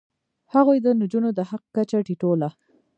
هغوی 0.53 0.77
د 0.81 0.87
نجونو 1.01 1.29
د 1.37 1.39
حق 1.49 1.63
کچه 1.75 1.99
ټیټوله. 2.07 2.49